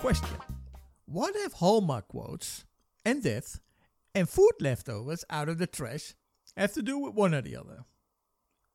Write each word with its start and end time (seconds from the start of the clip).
Question 0.00 0.38
What 1.06 1.34
have 1.34 1.54
Hallmark 1.54 2.08
quotes 2.08 2.64
and 3.04 3.22
death 3.22 3.58
and 4.14 4.28
food 4.28 4.52
leftovers 4.60 5.24
out 5.28 5.48
of 5.48 5.58
the 5.58 5.66
trash 5.66 6.14
have 6.56 6.72
to 6.74 6.82
do 6.82 6.98
with 6.98 7.14
one 7.14 7.34
or 7.34 7.42
the 7.42 7.56
other? 7.56 7.84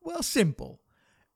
Well, 0.02 0.22
simple. 0.22 0.80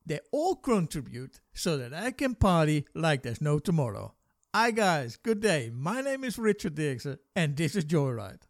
They 0.04 0.20
all 0.30 0.56
contribute 0.56 1.40
so 1.54 1.78
that 1.78 1.94
I 1.94 2.10
can 2.10 2.34
party 2.34 2.86
like 2.94 3.22
there's 3.22 3.40
no 3.40 3.58
tomorrow. 3.58 4.14
Hi, 4.54 4.70
guys. 4.70 5.16
Good 5.16 5.40
day. 5.40 5.70
My 5.74 6.00
name 6.00 6.22
is 6.22 6.38
Richard 6.38 6.74
Dixon, 6.74 7.18
and 7.34 7.56
this 7.56 7.74
is 7.74 7.84
Joyride. 7.84 8.42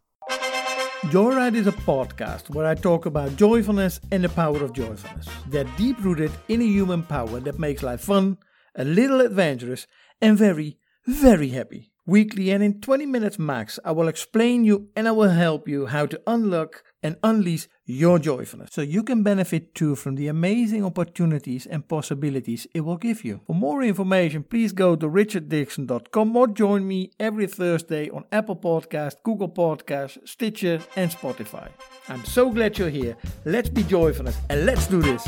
Joyride 1.05 1.55
is 1.55 1.67
a 1.67 1.71
podcast 1.71 2.49
where 2.49 2.65
I 2.65 2.73
talk 2.73 3.05
about 3.05 3.35
joyfulness 3.35 4.01
and 4.11 4.23
the 4.23 4.29
power 4.29 4.63
of 4.63 4.73
joyfulness. 4.73 5.27
That 5.49 5.67
deep 5.77 6.03
rooted 6.03 6.31
inner 6.47 6.65
human 6.65 7.03
power 7.03 7.39
that 7.39 7.59
makes 7.59 7.83
life 7.83 8.01
fun, 8.01 8.39
a 8.75 8.83
little 8.83 9.21
adventurous, 9.21 9.85
and 10.21 10.35
very, 10.35 10.79
very 11.05 11.49
happy. 11.49 11.91
Weekly 12.07 12.49
and 12.49 12.63
in 12.63 12.81
20 12.81 13.05
minutes 13.05 13.37
max, 13.37 13.77
I 13.85 13.91
will 13.91 14.07
explain 14.07 14.65
you 14.65 14.89
and 14.95 15.07
I 15.07 15.11
will 15.11 15.29
help 15.29 15.67
you 15.67 15.85
how 15.85 16.07
to 16.07 16.19
unlock 16.25 16.83
and 17.03 17.15
unleash 17.23 17.67
your 17.85 18.19
joyfulness 18.19 18.69
so 18.71 18.81
you 18.81 19.03
can 19.03 19.23
benefit 19.23 19.73
too 19.75 19.95
from 19.95 20.15
the 20.15 20.27
amazing 20.27 20.83
opportunities 20.83 21.65
and 21.65 21.87
possibilities 21.87 22.67
it 22.73 22.81
will 22.81 22.97
give 22.97 23.23
you. 23.23 23.41
For 23.47 23.55
more 23.55 23.83
information, 23.83 24.43
please 24.43 24.71
go 24.73 24.95
to 24.95 25.07
richarddixon.com 25.07 26.35
or 26.35 26.47
join 26.47 26.87
me 26.87 27.11
every 27.19 27.47
Thursday 27.47 28.09
on 28.09 28.25
Apple 28.31 28.55
Podcast, 28.55 29.15
Google 29.23 29.49
Podcast, 29.49 30.27
Stitcher, 30.27 30.79
and 30.95 31.11
Spotify. 31.11 31.69
I'm 32.09 32.25
so 32.25 32.49
glad 32.49 32.77
you're 32.77 32.89
here. 32.89 33.15
Let's 33.45 33.69
be 33.69 33.83
joyful 33.83 34.27
and 34.49 34.65
let's 34.65 34.87
do 34.87 35.01
this. 35.01 35.25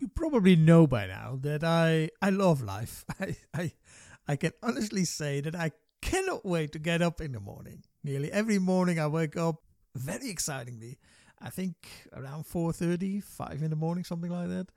You 0.00 0.08
probably 0.14 0.56
know 0.56 0.86
by 0.86 1.06
now 1.06 1.38
that 1.42 1.64
I 1.64 2.10
I 2.22 2.30
love 2.30 2.62
life. 2.62 3.04
I 3.20 3.36
I 3.54 3.72
I 4.26 4.36
can 4.36 4.52
honestly 4.62 5.04
say 5.04 5.40
that 5.40 5.54
I 5.54 5.72
cannot 6.00 6.44
wait 6.44 6.72
to 6.72 6.78
get 6.78 7.02
up 7.02 7.20
in 7.20 7.32
the 7.32 7.40
morning. 7.40 7.82
Nearly 8.02 8.32
every 8.32 8.58
morning 8.58 8.98
I 8.98 9.06
wake 9.06 9.36
up 9.36 9.62
very 9.94 10.30
excitingly. 10.30 10.98
I 11.40 11.50
think 11.50 11.74
around 12.12 12.44
4:30, 12.46 13.22
5 13.22 13.62
in 13.62 13.70
the 13.70 13.76
morning, 13.76 14.04
something 14.04 14.30
like 14.30 14.48
that. 14.48 14.68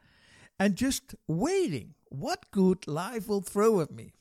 And 0.60 0.76
just 0.76 1.16
waiting 1.28 1.96
what 2.10 2.52
good 2.52 2.88
life 2.88 3.28
will 3.28 3.42
throw 3.42 3.82
at 3.82 3.92
me. 3.92 4.14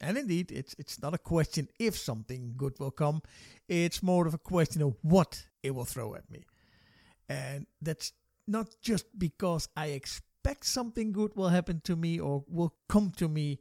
And 0.00 0.18
indeed, 0.18 0.52
it's 0.52 0.74
it's 0.78 1.00
not 1.00 1.14
a 1.14 1.18
question 1.18 1.68
if 1.78 1.96
something 1.96 2.54
good 2.56 2.78
will 2.78 2.90
come. 2.90 3.22
It's 3.68 4.02
more 4.02 4.26
of 4.26 4.34
a 4.34 4.38
question 4.38 4.82
of 4.82 4.96
what 5.02 5.46
it 5.62 5.74
will 5.74 5.86
throw 5.86 6.14
at 6.14 6.30
me. 6.30 6.44
And 7.28 7.66
that's 7.80 8.12
not 8.46 8.76
just 8.80 9.06
because 9.18 9.68
I 9.76 9.88
expect 9.88 10.66
something 10.66 11.12
good 11.12 11.34
will 11.36 11.48
happen 11.50 11.80
to 11.84 11.96
me 11.96 12.20
or 12.20 12.44
will 12.48 12.74
come 12.88 13.12
to 13.16 13.28
me 13.28 13.58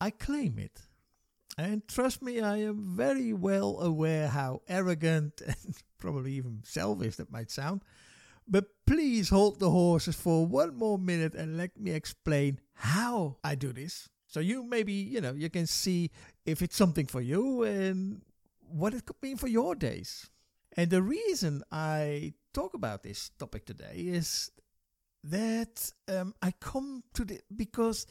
I 0.00 0.10
claim 0.10 0.58
it. 0.58 0.82
And 1.56 1.86
trust 1.86 2.22
me, 2.22 2.40
I 2.40 2.58
am 2.58 2.96
very 2.96 3.32
well 3.32 3.80
aware 3.80 4.28
how 4.28 4.62
arrogant 4.68 5.40
and 5.46 5.76
probably 5.98 6.32
even 6.32 6.62
selfish 6.64 7.16
that 7.16 7.30
might 7.30 7.50
sound. 7.50 7.82
But 8.46 8.66
please 8.86 9.30
hold 9.30 9.58
the 9.58 9.70
horses 9.70 10.16
for 10.16 10.46
one 10.46 10.76
more 10.76 10.98
minute 10.98 11.34
and 11.34 11.56
let 11.56 11.78
me 11.78 11.92
explain 11.92 12.60
how 12.74 13.38
I 13.42 13.54
do 13.54 13.72
this. 13.72 14.08
So 14.26 14.40
you 14.40 14.64
maybe, 14.64 14.92
you 14.92 15.20
know, 15.20 15.32
you 15.32 15.48
can 15.48 15.66
see 15.66 16.10
if 16.44 16.60
it's 16.60 16.76
something 16.76 17.06
for 17.06 17.20
you 17.20 17.62
and 17.62 18.20
what 18.68 18.92
it 18.92 19.06
could 19.06 19.22
mean 19.22 19.36
for 19.36 19.48
your 19.48 19.74
days. 19.74 20.28
And 20.76 20.90
the 20.90 21.02
reason 21.02 21.62
I 21.70 22.34
talk 22.52 22.74
about 22.74 23.02
this 23.02 23.30
topic 23.38 23.64
today 23.64 23.94
is 23.94 24.50
that 25.22 25.92
um, 26.08 26.34
I 26.42 26.52
come 26.60 27.04
to 27.14 27.24
the 27.24 27.40
because 27.54 28.06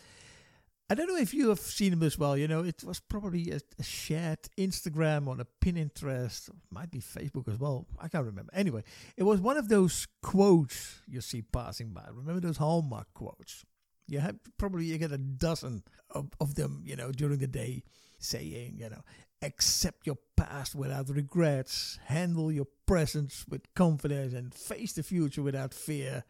I 0.90 0.96
don't 0.96 1.08
know 1.08 1.18
if 1.18 1.34
you 1.34 1.50
have 1.50 1.60
seen 1.60 1.94
him 1.94 2.04
as 2.04 2.18
well. 2.18 2.38
You 2.38 2.48
know, 2.48 2.64
it 2.64 2.84
was 2.84 3.00
probably 3.00 3.52
a, 3.52 3.60
a 3.80 3.84
shared 3.84 4.40
Instagram 4.58 5.28
on 5.28 5.40
a 5.40 5.48
Pinterest, 5.64 6.50
might 6.70 6.92
be 6.92 7.00
Facebook 7.00 7.48
as 7.48 7.58
well. 7.58 7.88
I 8.00 8.10
can't 8.10 8.26
remember. 8.26 8.52
Anyway, 8.54 8.84
it 9.16 9.24
was 9.24 9.40
one 9.40 9.58
of 9.58 9.70
those 9.70 10.08
quotes 10.22 11.02
you 11.08 11.22
see 11.22 11.42
passing 11.42 11.90
by. 11.90 12.04
Remember 12.12 12.42
those 12.42 12.58
Hallmark 12.58 13.14
quotes? 13.14 13.66
You 14.08 14.20
have 14.20 14.36
probably 14.58 14.86
you 14.86 14.98
get 14.98 15.14
a 15.14 15.18
dozen 15.18 15.84
of, 16.10 16.30
of 16.42 16.56
them, 16.56 16.84
you 16.86 16.98
know, 16.98 17.12
during 17.12 17.40
the 17.40 17.48
day, 17.48 17.84
saying, 18.20 18.76
you 18.78 18.90
know, 18.90 19.02
accept 19.42 20.06
your 20.06 20.18
past 20.36 20.76
without 20.76 21.10
regrets, 21.10 21.98
handle 22.06 22.52
your 22.52 22.68
present 22.86 23.46
with 23.50 23.74
confidence, 23.74 24.34
and 24.34 24.54
face 24.54 24.94
the 24.94 25.04
future 25.04 25.42
without 25.42 25.74
fear 25.74 26.26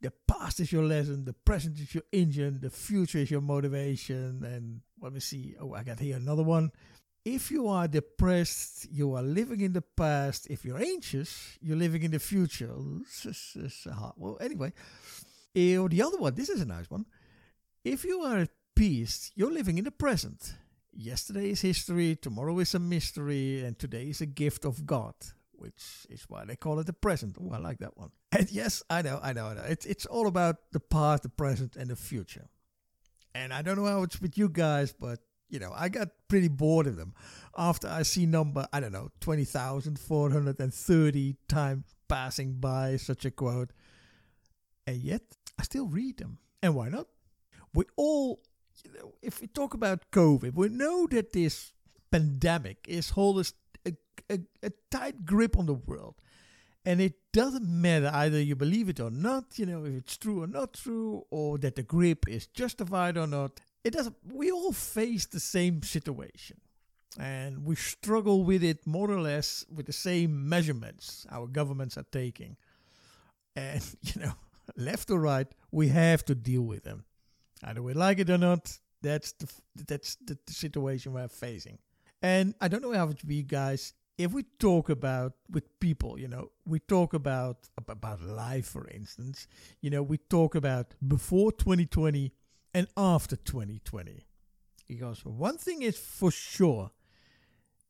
the 0.00 0.12
past 0.26 0.60
is 0.60 0.72
your 0.72 0.84
lesson, 0.84 1.24
the 1.24 1.32
present 1.32 1.78
is 1.78 1.94
your 1.94 2.04
engine, 2.12 2.60
the 2.60 2.70
future 2.70 3.18
is 3.18 3.30
your 3.30 3.40
motivation. 3.40 4.44
And 4.44 4.80
let 5.00 5.12
me 5.12 5.20
see. 5.20 5.54
Oh, 5.60 5.74
I 5.74 5.82
got 5.82 5.98
here 5.98 6.16
another 6.16 6.42
one. 6.42 6.70
If 7.24 7.50
you 7.50 7.68
are 7.68 7.88
depressed, 7.88 8.86
you 8.90 9.14
are 9.14 9.22
living 9.22 9.60
in 9.60 9.72
the 9.72 9.82
past. 9.82 10.46
If 10.48 10.64
you're 10.64 10.80
anxious, 10.80 11.58
you're 11.60 11.76
living 11.76 12.02
in 12.02 12.12
the 12.12 12.18
future. 12.18 12.70
This 13.24 13.56
is, 13.56 13.86
hard. 13.92 14.14
Well, 14.16 14.38
anyway, 14.40 14.72
or 15.54 15.88
the 15.88 16.02
other 16.02 16.16
one, 16.16 16.34
this 16.34 16.48
is 16.48 16.60
a 16.60 16.66
nice 16.66 16.88
one. 16.88 17.04
If 17.84 18.04
you 18.04 18.20
are 18.22 18.38
at 18.38 18.50
peace, 18.74 19.32
you're 19.34 19.52
living 19.52 19.78
in 19.78 19.84
the 19.84 19.90
present. 19.90 20.54
Yesterday 20.92 21.50
is 21.50 21.60
history, 21.60 22.16
tomorrow 22.16 22.58
is 22.60 22.74
a 22.74 22.78
mystery, 22.78 23.64
and 23.64 23.78
today 23.78 24.04
is 24.04 24.20
a 24.20 24.26
gift 24.26 24.64
of 24.64 24.86
God 24.86 25.14
which 25.58 26.06
is 26.08 26.24
why 26.28 26.44
they 26.44 26.56
call 26.56 26.78
it 26.78 26.86
the 26.86 26.92
present. 26.92 27.36
Oh, 27.40 27.50
I 27.52 27.58
like 27.58 27.78
that 27.78 27.96
one. 27.96 28.10
And 28.32 28.50
yes, 28.50 28.82
I 28.90 29.02
know, 29.02 29.18
I 29.22 29.32
know, 29.32 29.46
I 29.46 29.54
know. 29.54 29.64
It's 29.68 29.86
it's 29.86 30.06
all 30.06 30.26
about 30.26 30.56
the 30.72 30.80
past, 30.80 31.22
the 31.22 31.28
present, 31.28 31.76
and 31.76 31.90
the 31.90 31.96
future. 31.96 32.48
And 33.34 33.52
I 33.52 33.62
don't 33.62 33.76
know 33.76 33.86
how 33.86 34.02
it's 34.02 34.20
with 34.20 34.36
you 34.36 34.48
guys, 34.48 34.92
but 34.92 35.20
you 35.48 35.58
know, 35.58 35.72
I 35.74 35.88
got 35.88 36.08
pretty 36.28 36.48
bored 36.48 36.86
of 36.86 36.96
them 36.96 37.14
after 37.56 37.88
I 37.88 38.02
see 38.02 38.26
number 38.26 38.66
I 38.72 38.80
don't 38.80 38.92
know 38.92 39.08
twenty 39.20 39.44
thousand 39.44 39.98
four 39.98 40.30
hundred 40.30 40.60
and 40.60 40.74
thirty 40.74 41.36
times 41.48 41.84
passing 42.08 42.54
by 42.54 42.96
such 42.96 43.24
a 43.24 43.30
quote, 43.30 43.70
and 44.86 44.96
yet 44.96 45.22
I 45.58 45.62
still 45.62 45.86
read 45.86 46.18
them. 46.18 46.38
And 46.62 46.74
why 46.74 46.88
not? 46.88 47.06
We 47.74 47.84
all, 47.96 48.40
you 48.84 48.92
know, 48.92 49.14
if 49.22 49.40
we 49.40 49.46
talk 49.46 49.74
about 49.74 50.10
COVID, 50.10 50.54
we 50.54 50.68
know 50.68 51.06
that 51.08 51.32
this 51.32 51.72
pandemic 52.10 52.84
is 52.88 53.10
holding 53.10 53.44
a, 54.30 54.40
a 54.62 54.70
tight 54.90 55.24
grip 55.24 55.56
on 55.58 55.66
the 55.66 55.74
world. 55.74 56.14
And 56.84 57.00
it 57.00 57.14
doesn't 57.32 57.68
matter 57.68 58.10
either 58.14 58.40
you 58.40 58.56
believe 58.56 58.88
it 58.88 59.00
or 59.00 59.10
not, 59.10 59.58
you 59.58 59.66
know, 59.66 59.84
if 59.84 59.94
it's 59.94 60.16
true 60.16 60.42
or 60.42 60.46
not 60.46 60.74
true, 60.74 61.24
or 61.30 61.58
that 61.58 61.76
the 61.76 61.82
grip 61.82 62.28
is 62.28 62.46
justified 62.46 63.16
or 63.18 63.26
not. 63.26 63.60
It 63.84 63.92
doesn't. 63.92 64.16
We 64.32 64.50
all 64.50 64.72
face 64.72 65.26
the 65.26 65.40
same 65.40 65.82
situation, 65.82 66.60
and 67.18 67.64
we 67.64 67.74
struggle 67.74 68.42
with 68.44 68.62
it 68.64 68.86
more 68.86 69.10
or 69.10 69.20
less 69.20 69.64
with 69.74 69.86
the 69.86 69.92
same 69.92 70.48
measurements 70.48 71.26
our 71.30 71.46
governments 71.46 71.98
are 71.98 72.06
taking. 72.10 72.56
And 73.54 73.84
you 74.02 74.22
know, 74.22 74.32
left 74.76 75.10
or 75.10 75.20
right, 75.20 75.48
we 75.70 75.88
have 75.88 76.24
to 76.26 76.34
deal 76.34 76.62
with 76.62 76.84
them, 76.84 77.04
either 77.62 77.82
we 77.82 77.92
like 77.92 78.18
it 78.18 78.30
or 78.30 78.38
not. 78.38 78.78
That's 79.02 79.32
the 79.32 79.48
that's 79.86 80.16
the, 80.16 80.38
the 80.46 80.52
situation 80.52 81.12
we're 81.12 81.28
facing. 81.28 81.78
And 82.20 82.54
I 82.60 82.68
don't 82.68 82.82
know 82.82 82.92
how 82.92 83.04
it 83.04 83.08
would 83.08 83.26
be, 83.26 83.42
guys 83.42 83.94
if 84.18 84.32
we 84.32 84.42
talk 84.58 84.90
about 84.90 85.34
with 85.48 85.78
people, 85.78 86.18
you 86.18 86.26
know, 86.26 86.50
we 86.66 86.80
talk 86.80 87.14
about 87.14 87.68
about 87.78 88.20
life, 88.20 88.66
for 88.66 88.86
instance. 88.88 89.46
You 89.80 89.90
know, 89.90 90.02
we 90.02 90.18
talk 90.18 90.56
about 90.56 90.94
before 91.06 91.52
2020 91.52 92.32
and 92.74 92.88
after 92.96 93.36
2020. 93.36 94.26
Because 94.88 95.24
one 95.24 95.56
thing 95.56 95.82
is 95.82 95.96
for 95.96 96.32
sure, 96.32 96.90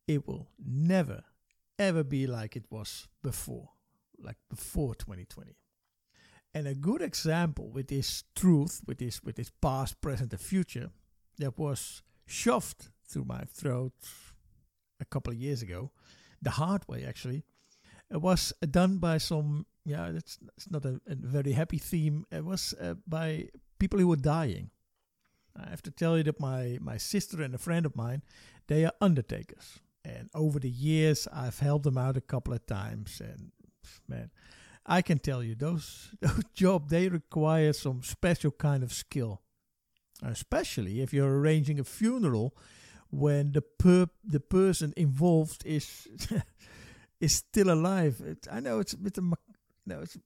it 0.07 0.29
will 0.29 0.51
never 0.63 1.25
ever 1.79 2.05
be 2.05 2.27
like 2.27 2.57
it 2.57 2.67
was 2.71 3.09
before, 3.23 3.71
like 4.21 4.37
before 4.51 4.95
2020. 4.97 5.57
And 6.53 6.67
a 6.67 6.75
good 6.75 7.01
example 7.01 7.71
with 7.71 7.89
this 7.89 8.25
truth, 8.35 8.83
with 8.87 8.99
this 8.99 9.23
with 9.23 9.37
this 9.37 9.51
past, 9.63 10.01
present, 10.03 10.33
and 10.33 10.41
future, 10.41 10.91
that 11.39 11.57
was 11.59 12.03
shoved 12.27 12.91
through 13.09 13.25
my 13.25 13.43
throat 13.53 13.93
a 15.01 15.05
couple 15.05 15.33
of 15.33 15.39
years 15.39 15.63
ago 15.63 15.91
the 16.43 16.51
hard 16.51 16.87
way 16.89 17.05
actually. 17.05 17.45
It 18.11 18.23
was 18.23 18.53
done 18.71 18.99
by 18.99 19.19
some 19.19 19.67
yeah, 19.85 20.09
it's 20.09 20.39
it's 20.57 20.71
not 20.71 20.85
a, 20.85 21.01
a 21.07 21.15
very 21.15 21.53
happy 21.53 21.79
theme. 21.79 22.27
It 22.31 22.45
was 22.45 22.75
uh, 22.81 22.95
by 23.07 23.49
people 23.79 23.99
who 23.99 24.09
were 24.09 24.17
dying. 24.17 24.71
I 25.57 25.71
have 25.71 25.83
to 25.83 25.91
tell 25.91 26.17
you 26.17 26.25
that 26.25 26.41
my 26.41 26.79
my 26.81 26.97
sister 26.97 27.43
and 27.43 27.55
a 27.55 27.59
friend 27.59 27.87
of 27.87 27.97
mine, 27.97 28.23
they 28.67 28.85
are 28.85 28.93
undertakers, 29.01 29.81
and 30.05 30.31
over 30.35 30.59
the 30.59 30.71
years 30.71 31.29
I've 31.33 31.59
helped 31.59 31.85
them 31.85 31.99
out 31.99 32.17
a 32.17 32.23
couple 32.23 32.55
of 32.55 32.67
times, 32.67 33.21
and 33.21 33.53
man, 34.07 34.31
I 34.87 35.03
can 35.03 35.19
tell 35.19 35.43
you 35.43 35.55
those 35.55 36.15
those 36.21 36.45
job 36.55 36.89
they 36.89 37.09
require 37.09 37.73
some 37.73 38.03
special 38.03 38.51
kind 38.51 38.83
of 38.83 38.93
skill, 38.93 39.43
especially 40.23 41.01
if 41.01 41.13
you're 41.13 41.39
arranging 41.41 41.81
a 41.81 41.85
funeral 41.85 42.55
when 43.11 43.53
the 43.53 43.63
per 43.63 44.07
the 44.25 44.41
person 44.41 44.93
involved 44.97 45.65
is 45.65 46.09
is 47.21 47.35
still 47.35 47.71
alive. 47.71 48.21
It, 48.25 48.47
I 48.51 48.61
know 48.61 48.81
it's 48.81 48.93
a 48.93 48.99
bit 48.99 49.19
of 49.19 49.25
know, 49.89 50.01
it's 50.03 50.17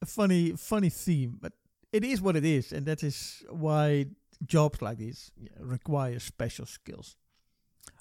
a 0.00 0.06
funny, 0.06 0.52
funny 0.52 0.88
theme, 0.88 1.36
but 1.40 1.52
it 1.92 2.04
is 2.04 2.22
what 2.22 2.36
it 2.36 2.44
is, 2.44 2.72
and 2.72 2.86
that 2.86 3.02
is 3.02 3.42
why 3.50 4.06
jobs 4.46 4.80
like 4.80 4.98
these 4.98 5.30
require 5.58 6.18
special 6.18 6.66
skills. 6.66 7.16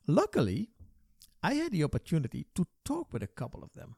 Luckily, 0.06 0.70
I 1.44 1.56
had 1.56 1.72
the 1.72 1.84
opportunity 1.84 2.46
to 2.56 2.66
talk 2.86 3.12
with 3.12 3.24
a 3.24 3.28
couple 3.28 3.64
of 3.64 3.74
them, 3.74 3.96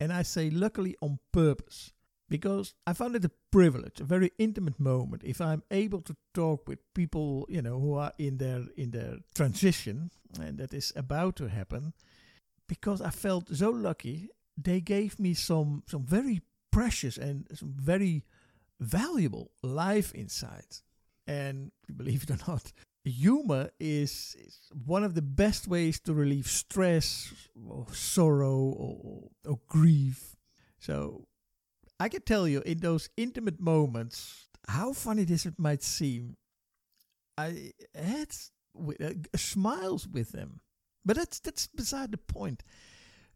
and 0.00 0.12
I 0.12 0.22
say 0.22 0.50
luckily 0.50 0.96
on 1.00 1.18
purpose 1.32 1.92
because 2.32 2.72
I 2.86 2.94
found 2.94 3.14
it 3.14 3.26
a 3.26 3.30
privilege, 3.50 4.00
a 4.00 4.04
very 4.04 4.32
intimate 4.38 4.80
moment 4.80 5.22
if 5.22 5.38
I'm 5.38 5.62
able 5.70 6.00
to 6.00 6.16
talk 6.32 6.66
with 6.66 6.78
people, 6.94 7.46
you 7.50 7.60
know, 7.60 7.78
who 7.78 7.92
are 7.94 8.14
in 8.16 8.38
their 8.38 8.62
in 8.74 8.90
their 8.90 9.16
transition 9.34 10.10
and 10.40 10.56
that 10.56 10.72
is 10.72 10.94
about 10.96 11.36
to 11.36 11.48
happen 11.48 11.92
because 12.66 13.02
I 13.02 13.10
felt 13.10 13.54
so 13.54 13.68
lucky 13.68 14.30
they 14.56 14.80
gave 14.80 15.20
me 15.20 15.34
some 15.34 15.82
some 15.86 16.04
very 16.06 16.40
precious 16.70 17.18
and 17.18 17.46
some 17.52 17.74
very 17.76 18.24
valuable 18.80 19.50
life 19.62 20.14
insights. 20.14 20.82
And 21.26 21.70
believe 21.94 22.22
it 22.22 22.30
or 22.30 22.38
not, 22.48 22.72
humor 23.04 23.70
is, 23.78 24.34
is 24.40 24.58
one 24.86 25.04
of 25.04 25.14
the 25.14 25.22
best 25.22 25.68
ways 25.68 26.00
to 26.00 26.14
relieve 26.14 26.46
stress 26.46 27.30
or 27.68 27.86
sorrow 27.92 28.56
or, 28.56 29.28
or 29.46 29.60
grief. 29.68 30.34
So 30.78 31.26
I 32.00 32.08
can 32.08 32.22
tell 32.22 32.48
you 32.48 32.60
in 32.62 32.78
those 32.78 33.08
intimate 33.16 33.60
moments, 33.60 34.48
how 34.68 34.92
funny 34.92 35.24
this 35.24 35.46
might 35.58 35.82
seem, 35.82 36.36
I 37.38 37.72
had 37.94 38.34
uh, 38.76 39.10
smiles 39.36 40.08
with 40.08 40.32
them. 40.32 40.60
But 41.04 41.16
that's 41.16 41.40
that's 41.40 41.66
beside 41.66 42.12
the 42.12 42.18
point. 42.18 42.62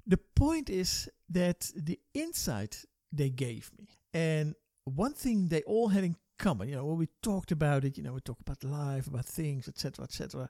The 0.07 0.19
point 0.37 0.71
is 0.71 1.09
that 1.31 1.71
the 1.75 1.99
insight 2.15 2.85
they 3.13 3.31
gave 3.31 3.71
me, 3.77 3.89
and 4.15 4.55
one 4.85 5.15
thing 5.15 5.49
they 5.49 5.63
all 5.63 5.89
had 5.89 6.05
in 6.05 6.17
common, 6.39 6.69
you 6.69 6.77
know, 6.77 6.85
when 6.85 6.99
we 6.99 7.09
talked 7.23 7.51
about 7.51 7.85
it, 7.85 7.97
you 7.97 8.05
know, 8.05 8.13
we 8.13 8.21
talked 8.21 8.43
about 8.43 8.63
life, 8.63 9.09
about 9.09 9.25
things, 9.25 9.67
etc., 9.67 10.05
etc., 10.05 10.49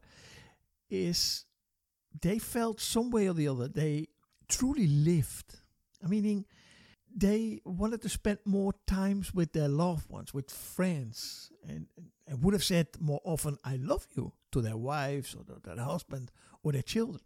is 0.91 1.47
they 2.21 2.39
felt 2.39 2.81
some 2.81 3.11
way 3.11 3.29
or 3.29 3.35
the 3.35 3.49
other 3.49 3.69
they 3.69 4.09
truly 4.49 4.87
lived. 4.87 5.59
I 6.05 6.09
mean, 6.09 6.45
they 7.17 7.63
wanted 7.65 8.03
to 8.03 8.11
spend 8.11 8.39
more 8.45 8.75
times 8.87 9.33
with 9.33 9.55
their 9.55 9.69
loved 9.69 10.09
ones, 10.11 10.35
with 10.35 10.51
friends, 10.51 11.51
and, 11.67 11.87
and 12.29 12.45
would 12.45 12.53
have 12.53 12.63
said 12.63 12.89
more 13.01 13.21
often, 13.25 13.57
I 13.65 13.77
love 13.77 14.07
you 14.15 14.35
to 14.53 14.61
their 14.61 14.77
wives 14.77 15.35
or 15.35 15.45
their 15.65 15.83
husband 15.83 16.31
or 16.63 16.73
their 16.73 16.83
children. 16.83 17.23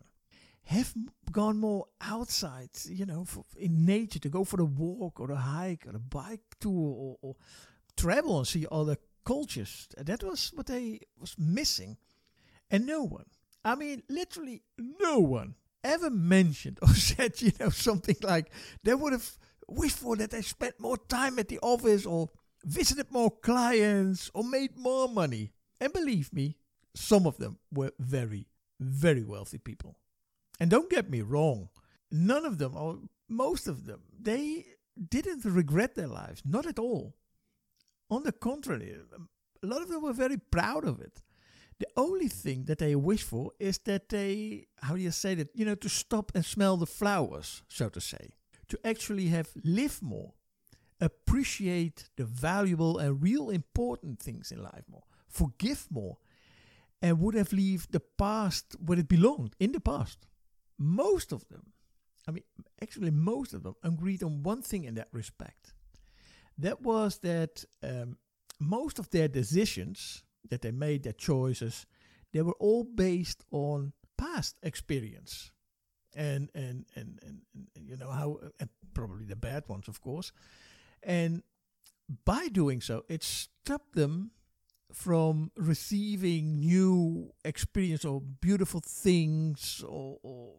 Have 0.66 0.94
gone 1.32 1.58
more 1.58 1.86
outside, 2.00 2.70
you 2.84 3.04
know, 3.04 3.24
for, 3.24 3.44
in 3.58 3.84
nature 3.84 4.20
to 4.20 4.28
go 4.28 4.44
for 4.44 4.60
a 4.60 4.64
walk 4.64 5.18
or 5.18 5.32
a 5.32 5.36
hike 5.36 5.86
or 5.86 5.96
a 5.96 5.98
bike 5.98 6.54
tour 6.60 6.72
or, 6.72 7.16
or 7.20 7.36
travel 7.96 8.38
and 8.38 8.46
see 8.46 8.66
other 8.70 8.96
cultures. 9.24 9.88
That 9.96 10.22
was 10.22 10.52
what 10.54 10.66
they 10.66 11.00
was 11.18 11.34
missing. 11.36 11.96
And 12.70 12.86
no 12.86 13.02
one, 13.02 13.26
I 13.64 13.74
mean, 13.74 14.04
literally 14.08 14.62
no 14.78 15.18
one 15.18 15.56
ever 15.82 16.10
mentioned 16.10 16.78
or 16.82 16.88
said, 16.94 17.42
you 17.42 17.50
know, 17.58 17.70
something 17.70 18.16
like 18.22 18.52
they 18.84 18.94
would 18.94 19.12
have 19.12 19.36
wished 19.70 19.98
for 19.98 20.16
that 20.16 20.30
they 20.30 20.42
spent 20.42 20.80
more 20.80 20.96
time 20.96 21.38
at 21.38 21.48
the 21.48 21.58
office 21.60 22.04
or 22.06 22.28
visited 22.64 23.10
more 23.10 23.30
clients 23.30 24.30
or 24.34 24.44
made 24.44 24.76
more 24.76 25.08
money. 25.08 25.52
And 25.80 25.92
believe 25.92 26.32
me, 26.32 26.56
some 26.94 27.26
of 27.26 27.38
them 27.38 27.58
were 27.72 27.92
very, 27.98 28.46
very 28.78 29.24
wealthy 29.24 29.58
people. 29.58 29.96
And 30.58 30.70
don't 30.70 30.90
get 30.90 31.08
me 31.08 31.22
wrong, 31.22 31.70
none 32.10 32.44
of 32.44 32.58
them, 32.58 32.76
or 32.76 32.98
most 33.28 33.66
of 33.66 33.86
them, 33.86 34.02
they 34.20 34.66
didn't 35.08 35.44
regret 35.44 35.94
their 35.94 36.08
lives, 36.08 36.42
not 36.44 36.66
at 36.66 36.78
all. 36.78 37.14
On 38.10 38.24
the 38.24 38.32
contrary, 38.32 38.94
a 39.62 39.66
lot 39.66 39.80
of 39.80 39.88
them 39.88 40.02
were 40.02 40.12
very 40.12 40.36
proud 40.36 40.84
of 40.84 41.00
it. 41.00 41.22
The 41.78 41.88
only 41.96 42.28
thing 42.28 42.64
that 42.64 42.78
they 42.78 42.94
wish 42.94 43.22
for 43.22 43.52
is 43.58 43.78
that 43.86 44.10
they, 44.10 44.66
how 44.82 44.96
do 44.96 45.00
you 45.00 45.10
say 45.10 45.34
that, 45.36 45.48
you 45.54 45.64
know, 45.64 45.76
to 45.76 45.88
stop 45.88 46.30
and 46.34 46.44
smell 46.44 46.76
the 46.76 46.86
flowers, 46.86 47.62
so 47.68 47.88
to 47.88 48.00
say 48.02 48.32
to 48.70 48.78
actually 48.84 49.26
have 49.26 49.48
live 49.62 50.00
more, 50.02 50.32
appreciate 51.00 52.08
the 52.16 52.24
valuable 52.24 52.98
and 52.98 53.22
real 53.22 53.50
important 53.50 54.20
things 54.20 54.50
in 54.50 54.62
life 54.62 54.84
more, 54.88 55.04
forgive 55.28 55.86
more, 55.90 56.18
and 57.02 57.20
would 57.20 57.34
have 57.34 57.52
leave 57.52 57.88
the 57.90 58.00
past 58.00 58.76
where 58.78 58.98
it 58.98 59.08
belonged 59.08 59.54
in 59.58 59.72
the 59.72 59.80
past. 59.80 60.26
Most 60.78 61.32
of 61.32 61.46
them, 61.48 61.72
I 62.28 62.30
mean, 62.30 62.44
actually, 62.82 63.10
most 63.10 63.54
of 63.54 63.62
them 63.62 63.74
agreed 63.82 64.22
on 64.22 64.42
one 64.42 64.62
thing 64.62 64.84
in 64.84 64.94
that 64.94 65.08
respect. 65.12 65.74
That 66.58 66.82
was 66.82 67.18
that 67.18 67.64
um, 67.82 68.18
most 68.58 68.98
of 68.98 69.10
their 69.10 69.28
decisions 69.28 70.22
that 70.48 70.62
they 70.62 70.70
made, 70.70 71.02
their 71.02 71.12
choices, 71.12 71.86
they 72.32 72.42
were 72.42 72.56
all 72.60 72.84
based 72.84 73.44
on 73.50 73.92
past 74.16 74.56
experience 74.62 75.50
and 76.14 76.50
and 76.54 76.86
and 76.96 77.18
and, 77.22 77.40
and 77.76 77.88
you 77.88 77.96
know 77.96 78.10
how 78.10 78.38
probably 78.94 79.24
the 79.24 79.36
bad 79.36 79.68
ones 79.68 79.88
of 79.88 80.00
course. 80.00 80.32
And 81.02 81.42
by 82.24 82.48
doing 82.48 82.80
so 82.80 83.04
it 83.08 83.22
stopped 83.22 83.94
them 83.94 84.32
from 84.92 85.52
receiving 85.56 86.58
new 86.58 87.32
experience 87.44 88.04
or 88.04 88.20
beautiful 88.20 88.80
things 88.80 89.84
or, 89.86 90.18
or 90.22 90.54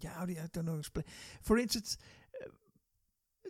yeah 0.00 0.10
how 0.10 0.24
do 0.24 0.32
you, 0.32 0.40
I 0.40 0.46
don't 0.52 0.66
know 0.66 0.76
explain. 0.76 1.04
For 1.42 1.58
instance 1.58 1.98
uh, 2.42 2.48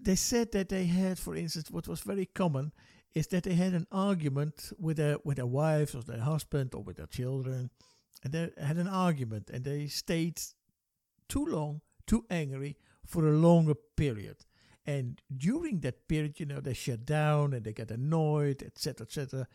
they 0.00 0.16
said 0.16 0.52
that 0.52 0.69
they 0.69 0.86
had 0.86 1.19
for 1.19 1.36
instance 1.36 1.70
what 1.70 1.86
was 1.86 2.00
very 2.00 2.26
common 2.26 2.72
is 3.14 3.28
that 3.28 3.44
they 3.44 3.54
had 3.54 3.75
an 3.75 3.86
argument 3.93 4.72
with 4.78 4.96
their 4.96 5.19
with 5.25 5.36
their 5.36 5.46
wives 5.46 5.94
or 5.94 6.02
their 6.02 6.20
husband 6.20 6.75
or 6.75 6.82
with 6.82 6.96
their 6.96 7.06
children 7.06 7.70
and 8.22 8.32
they 8.32 8.50
had 8.60 8.76
an 8.76 8.88
argument 8.88 9.50
and 9.50 9.64
they 9.64 9.86
stayed 9.86 10.40
too 11.31 11.47
long, 11.47 11.81
too 12.06 12.27
angry 12.31 12.77
for 13.06 13.27
a 13.27 13.32
longer 13.32 13.75
period. 13.97 14.44
And 14.85 15.21
during 15.35 15.81
that 15.81 16.09
period, 16.09 16.41
you 16.41 16.47
know, 16.47 16.61
they 16.61 16.75
shut 16.75 17.06
down 17.06 17.55
and 17.55 17.65
they 17.65 17.73
get 17.73 17.91
annoyed, 17.91 18.62
etc., 18.62 19.06
etc. 19.06 19.47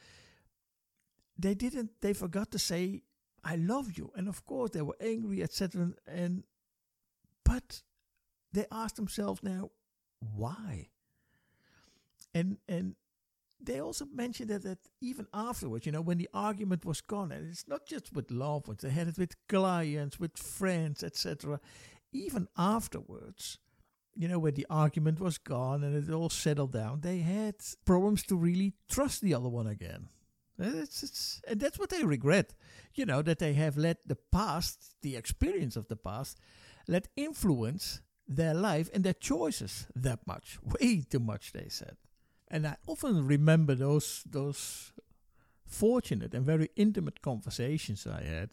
They 1.37 1.53
didn't. 1.53 1.91
They 2.01 2.13
forgot 2.13 2.51
to 2.51 2.59
say, 2.59 3.03
"I 3.43 3.55
love 3.57 3.97
you," 3.97 4.11
and 4.15 4.27
of 4.27 4.45
course 4.45 4.71
they 4.71 4.81
were 4.81 4.97
angry, 4.99 5.43
etc. 5.43 5.93
And 6.07 6.43
but 7.43 7.83
they 8.51 8.65
asked 8.71 8.95
themselves 8.95 9.43
now, 9.43 9.71
why? 10.19 10.89
And 12.33 12.57
and 12.67 12.95
they 13.61 13.79
also 13.79 14.05
mentioned 14.13 14.49
that, 14.49 14.63
that 14.63 14.79
even 15.01 15.27
afterwards, 15.33 15.85
you 15.85 15.91
know, 15.91 16.01
when 16.01 16.17
the 16.17 16.29
argument 16.33 16.85
was 16.85 17.01
gone, 17.01 17.31
and 17.31 17.49
it's 17.49 17.67
not 17.67 17.85
just 17.85 18.13
with 18.13 18.31
loved 18.31 18.67
ones, 18.67 18.81
they 18.81 18.89
had 18.89 19.07
it 19.07 19.17
with 19.17 19.35
clients, 19.47 20.19
with 20.19 20.37
friends, 20.37 21.03
etc. 21.03 21.59
Even 22.11 22.47
afterwards, 22.57 23.57
you 24.15 24.27
know, 24.27 24.39
when 24.39 24.53
the 24.53 24.65
argument 24.69 25.19
was 25.19 25.37
gone 25.37 25.83
and 25.83 25.95
it 25.95 26.13
all 26.13 26.29
settled 26.29 26.71
down, 26.71 27.01
they 27.01 27.19
had 27.19 27.55
problems 27.85 28.23
to 28.23 28.35
really 28.35 28.73
trust 28.89 29.21
the 29.21 29.33
other 29.33 29.49
one 29.49 29.67
again. 29.67 30.09
It's, 30.57 31.03
it's, 31.03 31.41
and 31.47 31.59
that's 31.59 31.77
what 31.77 31.89
they 31.89 32.03
regret, 32.03 32.53
you 32.93 33.05
know, 33.05 33.21
that 33.21 33.39
they 33.39 33.53
have 33.53 33.77
let 33.77 34.07
the 34.07 34.17
past, 34.31 34.95
the 35.01 35.17
experience 35.17 35.75
of 35.75 35.87
the 35.89 35.97
past, 35.97 36.39
let 36.87 37.09
influence 37.17 38.01
their 38.27 38.53
life 38.53 38.89
and 38.93 39.03
their 39.03 39.13
choices 39.13 39.87
that 39.95 40.25
much. 40.25 40.57
Way 40.79 41.01
too 41.01 41.19
much, 41.19 41.51
they 41.51 41.67
said. 41.67 41.97
And 42.49 42.67
I 42.67 42.77
often 42.87 43.25
remember 43.25 43.75
those 43.75 44.23
those 44.29 44.91
fortunate 45.65 46.33
and 46.33 46.45
very 46.45 46.69
intimate 46.75 47.21
conversations 47.21 48.07
I 48.07 48.23
had 48.23 48.49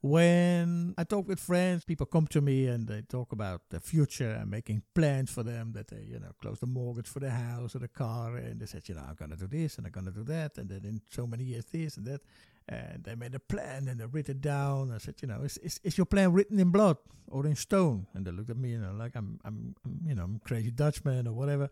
when 0.00 0.94
I 0.98 1.04
talk 1.04 1.28
with 1.28 1.40
friends. 1.40 1.84
People 1.84 2.06
come 2.06 2.26
to 2.28 2.40
me 2.40 2.66
and 2.66 2.86
they 2.86 3.02
talk 3.02 3.32
about 3.32 3.62
the 3.70 3.80
future 3.80 4.30
and 4.30 4.50
making 4.50 4.82
plans 4.94 5.30
for 5.30 5.42
them 5.42 5.72
that 5.72 5.88
they, 5.88 6.02
you 6.08 6.18
know, 6.18 6.32
close 6.40 6.60
the 6.60 6.66
mortgage 6.66 7.08
for 7.08 7.20
the 7.20 7.30
house 7.30 7.74
or 7.74 7.78
the 7.78 7.88
car. 7.88 8.36
And 8.36 8.60
they 8.60 8.66
said, 8.66 8.88
you 8.88 8.94
know, 8.94 9.04
I'm 9.08 9.14
going 9.14 9.30
to 9.30 9.36
do 9.36 9.46
this 9.46 9.78
and 9.78 9.86
I'm 9.86 9.92
going 9.92 10.06
to 10.06 10.12
do 10.12 10.24
that. 10.24 10.58
And 10.58 10.68
then 10.68 10.84
in 10.84 11.00
so 11.10 11.26
many 11.26 11.44
years, 11.44 11.66
this 11.66 11.96
and 11.96 12.06
that. 12.06 12.20
And 12.68 13.04
they 13.04 13.14
made 13.14 13.34
a 13.34 13.38
plan 13.38 13.86
and 13.88 14.00
they 14.00 14.06
wrote 14.06 14.28
it 14.28 14.40
down. 14.40 14.90
I 14.92 14.98
said, 14.98 15.14
you 15.22 15.28
know, 15.28 15.42
is, 15.42 15.56
is, 15.58 15.80
is 15.84 15.96
your 15.96 16.06
plan 16.06 16.32
written 16.32 16.58
in 16.58 16.70
blood 16.70 16.96
or 17.28 17.46
in 17.46 17.54
stone? 17.54 18.06
And 18.14 18.26
they 18.26 18.32
looked 18.32 18.50
at 18.50 18.56
me, 18.56 18.70
you 18.70 18.78
know, 18.78 18.92
like 18.92 19.14
I'm, 19.14 19.38
I'm, 19.44 19.76
I'm 19.84 20.00
you 20.04 20.14
know, 20.16 20.24
I'm 20.24 20.40
crazy 20.44 20.72
Dutchman 20.72 21.28
or 21.28 21.32
whatever. 21.32 21.70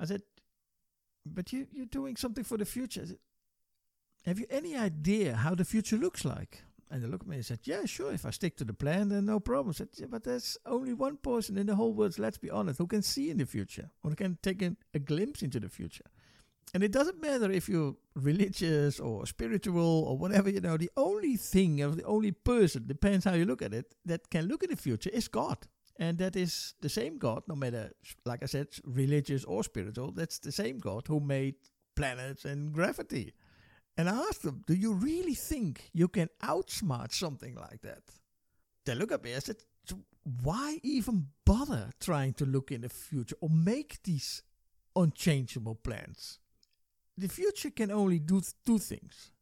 I 0.00 0.06
said, 0.06 0.22
but 1.26 1.52
you, 1.52 1.66
you're 1.70 1.86
doing 1.86 2.16
something 2.16 2.44
for 2.44 2.56
the 2.56 2.64
future. 2.64 3.06
Said, 3.06 3.18
Have 4.24 4.38
you 4.38 4.46
any 4.50 4.76
idea 4.76 5.36
how 5.36 5.54
the 5.54 5.64
future 5.64 5.96
looks 5.96 6.24
like? 6.24 6.62
And 6.90 7.02
they 7.02 7.06
looked 7.06 7.24
at 7.24 7.28
me 7.28 7.36
and 7.36 7.46
said, 7.46 7.60
Yeah, 7.64 7.84
sure. 7.84 8.12
If 8.12 8.24
I 8.24 8.30
stick 8.30 8.56
to 8.56 8.64
the 8.64 8.72
plan, 8.72 9.10
then 9.10 9.26
no 9.26 9.38
problem. 9.38 9.70
I 9.70 9.72
said, 9.74 9.88
yeah, 9.94 10.06
But 10.08 10.24
there's 10.24 10.56
only 10.66 10.94
one 10.94 11.18
person 11.18 11.58
in 11.58 11.66
the 11.66 11.76
whole 11.76 11.92
world, 11.92 12.18
let's 12.18 12.38
be 12.38 12.50
honest, 12.50 12.78
who 12.78 12.86
can 12.86 13.02
see 13.02 13.30
in 13.30 13.38
the 13.38 13.46
future, 13.46 13.90
or 14.02 14.14
can 14.14 14.38
take 14.42 14.62
a, 14.62 14.98
glimpse 14.98 15.42
into 15.42 15.60
the 15.60 15.68
future. 15.68 16.06
And 16.72 16.82
it 16.84 16.92
doesn't 16.92 17.20
matter 17.20 17.50
if 17.50 17.68
you're 17.68 17.96
religious 18.14 19.00
or 19.00 19.26
spiritual 19.26 20.04
or 20.04 20.16
whatever, 20.16 20.48
you 20.48 20.60
know, 20.60 20.76
the 20.76 20.90
only 20.96 21.36
thing 21.36 21.82
or 21.82 21.90
the 21.90 22.04
only 22.04 22.30
person, 22.30 22.86
depends 22.86 23.24
how 23.24 23.34
you 23.34 23.44
look 23.44 23.60
at 23.60 23.74
it, 23.74 23.94
that 24.04 24.30
can 24.30 24.46
look 24.46 24.62
at 24.62 24.70
the 24.70 24.76
future 24.76 25.10
is 25.10 25.26
God. 25.26 25.58
And 26.00 26.16
that 26.16 26.34
is 26.34 26.72
the 26.80 26.88
same 26.88 27.18
God, 27.18 27.42
no 27.46 27.54
matter, 27.54 27.92
like 28.24 28.42
I 28.42 28.46
said, 28.46 28.68
religious 28.86 29.44
or 29.44 29.62
spiritual, 29.62 30.12
that's 30.12 30.38
the 30.38 30.50
same 30.50 30.78
God 30.78 31.06
who 31.06 31.20
made 31.20 31.56
planets 31.94 32.46
and 32.46 32.72
gravity. 32.72 33.34
And 33.98 34.08
I 34.08 34.16
asked 34.16 34.42
them, 34.42 34.62
Do 34.66 34.72
you 34.72 34.94
really 34.94 35.34
think 35.34 35.90
you 35.92 36.08
can 36.08 36.30
outsmart 36.42 37.12
something 37.12 37.54
like 37.54 37.82
that? 37.82 38.02
They 38.86 38.94
look 38.94 39.12
at 39.12 39.22
me. 39.22 39.36
I 39.36 39.40
said, 39.40 39.56
Why 40.42 40.78
even 40.82 41.26
bother 41.44 41.90
trying 42.00 42.32
to 42.34 42.46
look 42.46 42.72
in 42.72 42.80
the 42.80 42.88
future 42.88 43.36
or 43.42 43.50
make 43.50 44.02
these 44.02 44.42
unchangeable 44.96 45.74
plans? 45.74 46.38
The 47.18 47.28
future 47.28 47.70
can 47.70 47.90
only 47.90 48.20
do 48.20 48.40
th- 48.40 48.54
two 48.64 48.78
things 48.78 49.32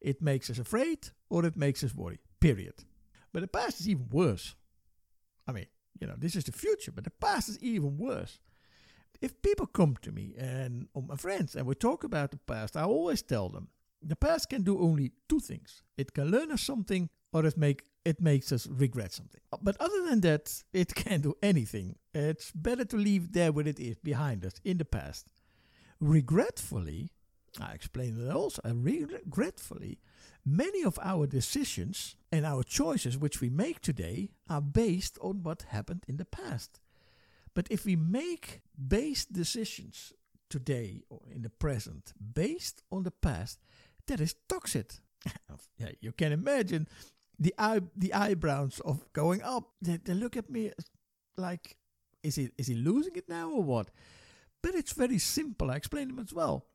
it 0.00 0.22
makes 0.22 0.48
us 0.48 0.60
afraid 0.60 1.08
or 1.28 1.44
it 1.44 1.56
makes 1.56 1.82
us 1.82 1.92
worry, 1.92 2.20
period. 2.38 2.84
But 3.32 3.40
the 3.40 3.48
past 3.48 3.80
is 3.80 3.88
even 3.88 4.06
worse. 4.10 4.54
I 5.48 5.50
mean, 5.50 5.66
you 6.00 6.06
know, 6.06 6.14
this 6.16 6.36
is 6.36 6.44
the 6.44 6.52
future, 6.52 6.92
but 6.92 7.04
the 7.04 7.10
past 7.10 7.48
is 7.48 7.58
even 7.60 7.98
worse. 7.98 8.38
If 9.20 9.42
people 9.42 9.66
come 9.66 9.96
to 10.02 10.12
me 10.12 10.34
and 10.38 10.88
or 10.94 11.02
my 11.02 11.16
friends 11.16 11.56
and 11.56 11.66
we 11.66 11.74
talk 11.74 12.04
about 12.04 12.30
the 12.30 12.36
past, 12.36 12.76
I 12.76 12.84
always 12.84 13.22
tell 13.22 13.48
them 13.48 13.68
the 14.02 14.16
past 14.16 14.48
can 14.48 14.62
do 14.62 14.80
only 14.80 15.12
two 15.28 15.40
things. 15.40 15.82
It 15.96 16.14
can 16.14 16.30
learn 16.30 16.52
us 16.52 16.62
something 16.62 17.08
or 17.32 17.44
it 17.44 17.56
make 17.56 17.84
it 18.04 18.20
makes 18.20 18.52
us 18.52 18.66
regret 18.66 19.12
something. 19.12 19.40
But 19.60 19.76
other 19.80 20.02
than 20.08 20.20
that, 20.20 20.62
it 20.72 20.94
can't 20.94 21.22
do 21.22 21.34
anything. 21.42 21.96
It's 22.14 22.52
better 22.52 22.84
to 22.86 22.96
leave 22.96 23.32
there 23.32 23.52
what 23.52 23.66
it 23.66 23.78
is 23.78 23.98
behind 23.98 24.44
us 24.44 24.54
in 24.64 24.78
the 24.78 24.84
past. 24.84 25.32
Regretfully, 26.00 27.10
I 27.60 27.72
explained 27.72 28.20
it 28.20 28.30
also, 28.30 28.62
regretfully, 28.64 29.98
many 30.48 30.82
of 30.82 30.98
our 31.02 31.26
decisions 31.26 32.16
and 32.32 32.46
our 32.46 32.62
choices 32.62 33.18
which 33.18 33.40
we 33.40 33.50
make 33.50 33.80
today 33.80 34.30
are 34.48 34.60
based 34.60 35.18
on 35.20 35.42
what 35.42 35.62
happened 35.68 36.04
in 36.08 36.16
the 36.16 36.24
past. 36.24 36.80
But 37.54 37.66
if 37.70 37.84
we 37.84 37.96
make 37.96 38.62
based 38.76 39.32
decisions 39.32 40.12
today 40.48 41.02
or 41.10 41.20
in 41.34 41.42
the 41.42 41.50
present 41.50 42.12
based 42.34 42.82
on 42.90 43.02
the 43.02 43.10
past, 43.10 43.58
that 44.06 44.20
is 44.20 44.34
toxic. 44.48 44.92
yeah, 45.78 45.90
you 46.00 46.12
can 46.12 46.32
imagine 46.32 46.88
the 47.38 47.54
eye, 47.58 47.80
the 47.96 48.14
eyebrows 48.14 48.80
of 48.84 49.12
going 49.12 49.42
up. 49.42 49.70
They, 49.82 49.96
they 49.96 50.14
look 50.14 50.36
at 50.36 50.50
me 50.50 50.72
like, 51.36 51.76
is 52.22 52.36
he 52.36 52.50
is 52.58 52.66
he 52.66 52.74
losing 52.74 53.16
it 53.16 53.28
now 53.28 53.50
or 53.50 53.62
what? 53.62 53.90
But 54.62 54.74
it's 54.74 54.92
very 54.92 55.18
simple. 55.18 55.70
I 55.70 55.76
explain 55.76 56.08
them 56.08 56.18
as 56.18 56.32
well. 56.32 56.66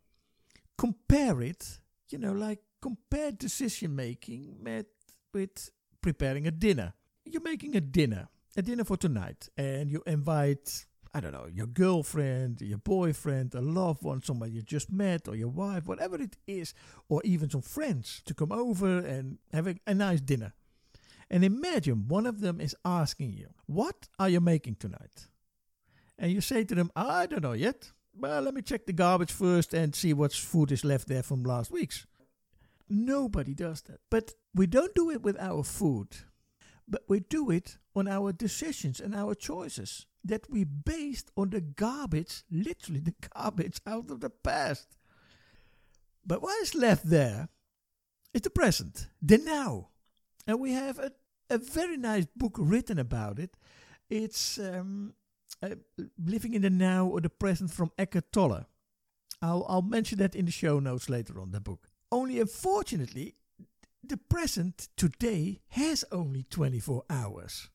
Compare 0.77 1.41
it, 1.41 1.79
you 2.09 2.17
know, 2.17 2.31
like 2.31 2.59
compare 2.83 3.31
decision 3.31 3.95
making 3.95 4.57
with 4.61 4.87
with 5.33 5.69
preparing 6.01 6.45
a 6.47 6.51
dinner. 6.51 6.93
You're 7.23 7.41
making 7.41 7.77
a 7.77 7.81
dinner, 7.81 8.27
a 8.57 8.61
dinner 8.61 8.83
for 8.83 8.97
tonight, 8.97 9.47
and 9.55 9.89
you 9.89 10.03
invite 10.05 10.85
I 11.15 11.19
don't 11.21 11.31
know, 11.31 11.47
your 11.53 11.67
girlfriend, 11.67 12.59
your 12.59 12.79
boyfriend, 12.79 13.53
a 13.53 13.61
loved 13.61 14.01
one, 14.01 14.23
somebody 14.23 14.51
you 14.51 14.63
just 14.63 14.91
met, 14.91 15.27
or 15.27 15.35
your 15.35 15.47
wife, 15.47 15.85
whatever 15.85 16.19
it 16.19 16.37
is, 16.47 16.73
or 17.07 17.21
even 17.23 17.51
some 17.51 17.61
friends 17.61 18.23
to 18.25 18.33
come 18.33 18.51
over 18.51 18.97
and 18.97 19.37
have 19.53 19.67
a, 19.67 19.75
a 19.85 19.93
nice 19.93 20.21
dinner. 20.21 20.53
And 21.29 21.45
imagine 21.45 22.07
one 22.07 22.25
of 22.25 22.41
them 22.41 22.59
is 22.59 22.75
asking 22.83 23.33
you, 23.33 23.49
What 23.67 24.09
are 24.19 24.27
you 24.27 24.41
making 24.41 24.75
tonight? 24.75 25.27
And 26.17 26.31
you 26.31 26.41
say 26.41 26.63
to 26.65 26.75
them, 26.75 26.91
I 26.95 27.27
don't 27.27 27.43
know 27.43 27.53
yet. 27.53 27.91
Well, 28.15 28.41
let 28.41 28.53
me 28.53 28.61
check 28.61 28.85
the 28.85 28.93
garbage 28.93 29.31
first 29.31 29.73
and 29.73 29.95
see 29.95 30.13
what 30.13 30.33
food 30.33 30.71
is 30.71 30.83
left 30.83 31.07
there 31.07 31.23
from 31.23 31.43
last 31.43 31.71
week's. 31.71 32.05
Nobody 32.89 33.53
does 33.53 33.81
that. 33.83 33.99
But 34.09 34.33
we 34.53 34.67
don't 34.67 34.95
do 34.95 35.09
it 35.09 35.21
with 35.21 35.39
our 35.39 35.63
food, 35.63 36.09
but 36.87 37.03
we 37.07 37.21
do 37.21 37.49
it 37.49 37.77
on 37.95 38.07
our 38.07 38.31
decisions 38.31 38.99
and 38.99 39.15
our 39.15 39.33
choices 39.35 40.05
that 40.23 40.49
we 40.49 40.63
based 40.63 41.31
on 41.35 41.49
the 41.49 41.61
garbage, 41.61 42.43
literally 42.49 42.99
the 42.99 43.15
garbage 43.35 43.79
out 43.85 44.09
of 44.09 44.19
the 44.19 44.29
past. 44.29 44.97
But 46.25 46.41
what 46.41 46.61
is 46.61 46.75
left 46.75 47.09
there 47.09 47.49
is 48.33 48.41
the 48.41 48.49
present, 48.49 49.07
the 49.21 49.37
now. 49.37 49.89
And 50.47 50.59
we 50.59 50.71
have 50.73 50.99
a, 50.99 51.11
a 51.49 51.57
very 51.57 51.97
nice 51.97 52.25
book 52.35 52.55
written 52.57 52.99
about 52.99 53.39
it. 53.39 53.55
It's 54.09 54.57
um, 54.59 55.13
uh, 55.61 55.75
Living 56.23 56.53
in 56.53 56.61
the 56.61 56.69
Now 56.69 57.05
or 57.05 57.21
the 57.21 57.29
Present 57.29 57.71
from 57.71 57.91
Eckhart 57.97 58.31
Tolle. 58.31 58.65
I'll, 59.41 59.65
I'll 59.67 59.81
mention 59.81 60.19
that 60.19 60.35
in 60.35 60.45
the 60.45 60.51
show 60.51 60.79
notes 60.79 61.09
later 61.09 61.39
on, 61.39 61.51
the 61.51 61.59
book. 61.59 61.89
Only 62.13 62.39
unfortunately, 62.39 63.33
the 64.03 64.17
present 64.17 64.87
today 64.95 65.61
has 65.69 66.05
only 66.11 66.43
24 66.43 67.05
hours. 67.09 67.71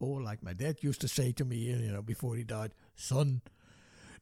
Or 0.00 0.22
like 0.22 0.42
my 0.42 0.54
dad 0.54 0.78
used 0.80 1.02
to 1.02 1.08
say 1.08 1.30
to 1.32 1.44
me, 1.44 1.56
you 1.56 1.92
know, 1.92 2.00
before 2.00 2.36
he 2.36 2.42
died, 2.42 2.72
son, 2.94 3.42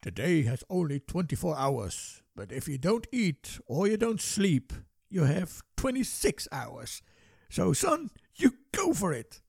the 0.02 0.11
day 0.11 0.42
has 0.42 0.64
only 0.68 0.99
24 0.99 1.56
hours, 1.56 2.20
but 2.34 2.50
if 2.50 2.66
you 2.66 2.78
don't 2.78 3.06
eat 3.12 3.61
or 3.68 3.87
you 3.87 3.96
don't 3.96 4.20
sleep, 4.20 4.73
you 5.08 5.23
have 5.23 5.62
26 5.76 6.49
hours. 6.50 7.00
So, 7.49 7.73
son, 7.73 8.11
you 8.34 8.54
go 8.73 8.92
for 8.92 9.12
it. 9.12 9.40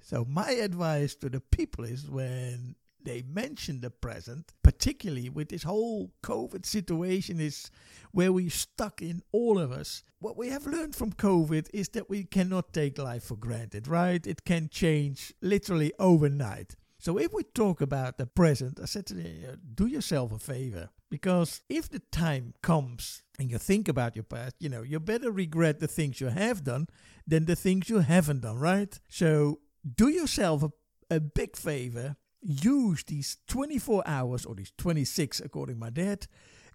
so, 0.00 0.24
my 0.28 0.50
advice 0.50 1.14
to 1.16 1.28
the 1.28 1.38
people 1.40 1.84
is 1.84 2.10
when 2.10 2.74
they 3.04 3.22
mention 3.22 3.80
the 3.80 3.90
present, 3.90 4.52
particularly 4.62 5.28
with 5.28 5.50
this 5.50 5.62
whole 5.62 6.12
COVID 6.22 6.66
situation, 6.66 7.40
is 7.40 7.70
where 8.12 8.32
we're 8.32 8.50
stuck 8.50 9.02
in 9.02 9.22
all 9.32 9.58
of 9.58 9.72
us. 9.72 10.02
What 10.18 10.36
we 10.36 10.48
have 10.48 10.66
learned 10.66 10.94
from 10.94 11.12
COVID 11.12 11.68
is 11.72 11.90
that 11.90 12.08
we 12.08 12.24
cannot 12.24 12.72
take 12.72 12.98
life 12.98 13.24
for 13.24 13.36
granted, 13.36 13.86
right? 13.86 14.26
It 14.26 14.44
can 14.44 14.68
change 14.68 15.34
literally 15.40 15.92
overnight. 15.98 16.76
So 16.98 17.18
if 17.18 17.34
we 17.34 17.42
talk 17.42 17.82
about 17.82 18.16
the 18.16 18.26
present, 18.26 18.80
I 18.80 18.86
said 18.86 19.06
to 19.08 19.14
you, 19.16 19.48
uh, 19.48 19.56
do 19.74 19.86
yourself 19.86 20.32
a 20.32 20.38
favor. 20.38 20.88
Because 21.10 21.60
if 21.68 21.90
the 21.90 22.00
time 22.10 22.54
comes 22.62 23.22
and 23.38 23.50
you 23.50 23.58
think 23.58 23.88
about 23.88 24.16
your 24.16 24.24
past, 24.24 24.56
you 24.58 24.68
know, 24.68 24.82
you 24.82 24.98
better 24.98 25.30
regret 25.30 25.80
the 25.80 25.86
things 25.86 26.20
you 26.20 26.28
have 26.28 26.64
done 26.64 26.88
than 27.26 27.44
the 27.44 27.56
things 27.56 27.88
you 27.88 27.98
haven't 27.98 28.40
done, 28.40 28.58
right? 28.58 28.98
So 29.08 29.60
do 29.94 30.08
yourself 30.08 30.62
a, 30.62 30.70
a 31.14 31.20
big 31.20 31.56
favor 31.56 32.16
use 32.44 33.02
these 33.04 33.38
24 33.48 34.02
hours, 34.06 34.44
or 34.44 34.54
these 34.54 34.72
26 34.78 35.40
according 35.40 35.76
to 35.76 35.80
my 35.80 35.90
dad, 35.90 36.26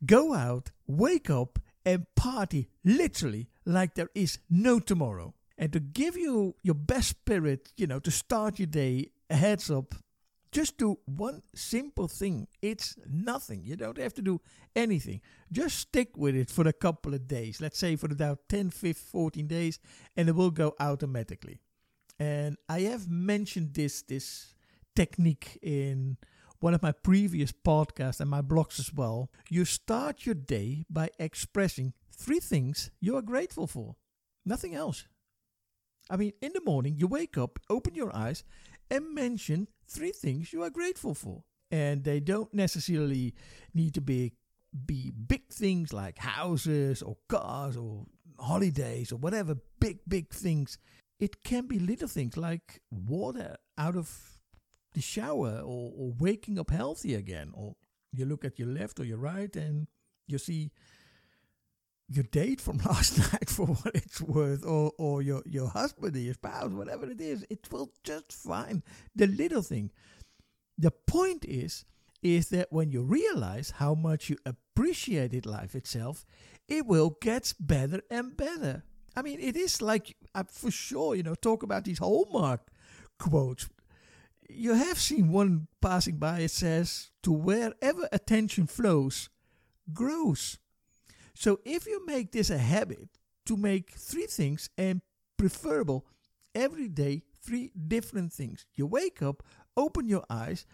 go 0.05 0.33
out, 0.33 0.71
wake 0.87 1.29
up, 1.29 1.59
and 1.85 2.05
party 2.15 2.67
literally 2.83 3.47
like 3.65 3.95
there 3.95 4.09
is 4.13 4.39
no 4.49 4.79
tomorrow. 4.79 5.33
And 5.57 5.71
to 5.73 5.79
give 5.79 6.17
you 6.17 6.55
your 6.63 6.75
best 6.75 7.09
spirit, 7.09 7.71
you 7.77 7.87
know, 7.87 7.99
to 7.99 8.11
start 8.11 8.59
your 8.59 8.67
day, 8.67 9.11
a 9.29 9.35
heads 9.35 9.69
up, 9.69 9.95
just 10.51 10.77
do 10.77 10.97
one 11.05 11.43
simple 11.53 12.07
thing. 12.07 12.47
It's 12.61 12.95
nothing. 13.07 13.63
You 13.63 13.75
don't 13.75 13.97
have 13.97 14.13
to 14.15 14.21
do 14.21 14.41
anything. 14.75 15.21
Just 15.51 15.77
stick 15.77 16.17
with 16.17 16.35
it 16.35 16.49
for 16.49 16.67
a 16.67 16.73
couple 16.73 17.13
of 17.13 17.27
days. 17.27 17.61
Let's 17.61 17.77
say 17.77 17.95
for 17.95 18.11
about 18.11 18.39
10, 18.49 18.71
15, 18.71 18.93
14 19.11 19.47
days, 19.47 19.79
and 20.17 20.27
it 20.27 20.35
will 20.35 20.49
go 20.49 20.75
automatically. 20.79 21.59
And 22.19 22.57
I 22.67 22.81
have 22.81 23.07
mentioned 23.07 23.73
this 23.73 24.01
this 24.01 24.55
technique 24.95 25.57
in 25.61 26.17
one 26.59 26.73
of 26.73 26.81
my 26.81 26.91
previous 26.91 27.51
podcasts 27.51 28.19
and 28.19 28.29
my 28.29 28.41
blogs 28.41 28.79
as 28.79 28.93
well. 28.93 29.29
You 29.49 29.65
start 29.65 30.25
your 30.25 30.35
day 30.35 30.85
by 30.89 31.09
expressing 31.19 31.93
three 32.11 32.39
things 32.39 32.91
you 32.99 33.15
are 33.15 33.21
grateful 33.21 33.67
for. 33.67 33.95
Nothing 34.45 34.75
else. 34.75 35.07
I 36.09 36.17
mean, 36.17 36.33
in 36.41 36.51
the 36.53 36.61
morning, 36.65 36.95
you 36.97 37.07
wake 37.07 37.37
up, 37.37 37.59
open 37.69 37.95
your 37.95 38.15
eyes, 38.15 38.43
and 38.89 39.13
mention 39.13 39.67
three 39.87 40.11
things 40.11 40.51
you 40.51 40.63
are 40.63 40.69
grateful 40.69 41.13
for. 41.13 41.43
And 41.71 42.03
they 42.03 42.19
don't 42.19 42.53
necessarily 42.53 43.35
need 43.73 43.93
to 43.93 44.01
be 44.01 44.33
be 44.85 45.11
big 45.11 45.47
things 45.49 45.93
like 45.93 46.19
houses 46.19 47.01
or 47.01 47.17
cars 47.27 47.75
or 47.75 48.05
holidays 48.37 49.11
or 49.11 49.17
whatever 49.17 49.55
big 49.79 49.99
big 50.07 50.29
things. 50.29 50.77
It 51.19 51.43
can 51.43 51.67
be 51.67 51.79
little 51.79 52.07
things 52.07 52.37
like 52.37 52.81
water 52.91 53.57
out 53.77 53.95
of 53.95 54.38
the 54.93 55.01
shower 55.01 55.59
or, 55.59 55.91
or 55.95 56.13
waking 56.19 56.59
up 56.59 56.71
healthy 56.71 57.15
again. 57.15 57.51
Or 57.53 57.75
you 58.11 58.25
look 58.25 58.43
at 58.43 58.59
your 58.59 58.67
left 58.67 58.99
or 58.99 59.05
your 59.05 59.17
right 59.17 59.55
and 59.55 59.87
you 60.27 60.37
see 60.37 60.71
your 62.07 62.23
date 62.23 62.59
from 62.59 62.77
last 62.85 63.17
night 63.17 63.49
for 63.49 63.67
what 63.67 63.95
it's 63.95 64.21
worth, 64.21 64.65
or, 64.65 64.91
or 64.97 65.21
your, 65.21 65.43
your 65.45 65.69
husband 65.69 66.15
or 66.15 66.19
your 66.19 66.33
spouse, 66.33 66.71
whatever 66.71 67.09
it 67.09 67.21
is, 67.21 67.45
it 67.49 67.67
will 67.71 67.91
just 68.03 68.31
fine. 68.31 68.83
The 69.15 69.27
little 69.27 69.61
thing. 69.61 69.91
The 70.77 70.91
point 70.91 71.45
is, 71.45 71.85
is 72.21 72.49
that 72.49 72.71
when 72.71 72.91
you 72.91 73.01
realize 73.03 73.71
how 73.71 73.93
much 73.93 74.29
you 74.29 74.37
appreciated 74.45 75.45
life 75.45 75.75
itself, 75.75 76.25
it 76.67 76.85
will 76.85 77.17
get 77.21 77.53
better 77.59 78.01
and 78.09 78.35
better. 78.35 78.83
I 79.15 79.21
mean, 79.21 79.39
it 79.39 79.55
is 79.55 79.81
like, 79.81 80.15
uh, 80.35 80.43
for 80.49 80.71
sure, 80.71 81.15
you 81.15 81.23
know, 81.23 81.35
talk 81.35 81.63
about 81.63 81.85
these 81.85 81.99
Hallmark 81.99 82.61
quotes 83.19 83.69
you 84.49 84.73
have 84.73 84.97
seen 84.97 85.31
one 85.31 85.67
passing 85.81 86.17
by, 86.17 86.39
it 86.39 86.51
says, 86.51 87.11
to 87.23 87.31
wherever 87.31 88.09
attention 88.11 88.67
flows, 88.67 89.29
grows. 89.93 90.57
So 91.33 91.59
if 91.63 91.85
you 91.85 92.05
make 92.05 92.31
this 92.31 92.49
a 92.49 92.57
habit 92.57 93.09
to 93.45 93.55
make 93.55 93.91
three 93.91 94.25
things 94.25 94.69
and 94.77 95.01
preferable 95.37 96.05
every 96.53 96.89
day, 96.89 97.23
three 97.41 97.71
different 97.87 98.33
things. 98.33 98.65
You 98.75 98.85
wake 98.85 99.21
up, 99.21 99.41
open 99.77 100.07
your 100.07 100.25
eyes, 100.29 100.65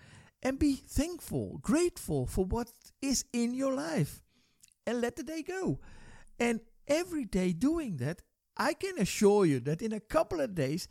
and 0.41 0.59
be 0.59 0.75
thankful, 0.75 1.59
grateful 1.61 2.25
for 2.25 2.45
what 2.45 2.71
is 3.01 3.25
in 3.31 3.53
your 3.53 3.73
life, 3.73 4.21
and 4.85 5.01
let 5.01 5.15
the 5.15 5.23
day 5.23 5.43
go. 5.43 5.79
And 6.39 6.61
every 6.87 7.25
day 7.25 7.53
doing 7.53 7.97
that, 7.97 8.21
I 8.57 8.73
can 8.73 8.97
assure 8.99 9.45
you 9.45 9.59
that 9.61 9.81
in 9.81 9.93
a 9.93 9.99
couple 9.99 10.39
of 10.39 10.55
days, 10.55 10.87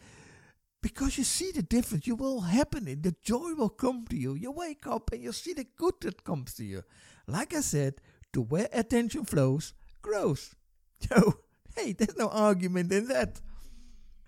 because 0.84 1.16
you 1.16 1.24
see 1.24 1.50
the 1.50 1.62
difference, 1.62 2.06
you 2.06 2.14
will 2.14 2.42
happen 2.42 2.86
it. 2.86 3.02
The 3.02 3.16
joy 3.22 3.54
will 3.56 3.70
come 3.70 4.04
to 4.10 4.16
you. 4.16 4.34
You 4.34 4.50
wake 4.50 4.86
up 4.86 5.10
and 5.12 5.22
you 5.22 5.32
see 5.32 5.54
the 5.54 5.64
good 5.78 5.94
that 6.02 6.24
comes 6.24 6.52
to 6.56 6.64
you. 6.64 6.82
Like 7.26 7.54
I 7.54 7.62
said, 7.62 8.02
to 8.34 8.42
where 8.42 8.68
attention 8.70 9.24
flows, 9.24 9.72
grows. 10.02 10.54
So, 11.08 11.38
hey, 11.74 11.92
there's 11.92 12.18
no 12.18 12.28
argument 12.28 12.92
in 12.92 13.08
that. 13.08 13.40